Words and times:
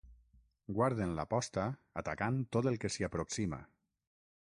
Guarden 0.77 1.13
la 1.19 1.27
posta 1.35 1.67
atacant 2.05 2.43
tot 2.57 2.73
el 2.73 2.83
que 2.85 2.95
s'hi 2.97 3.09
aproxima. 3.11 3.65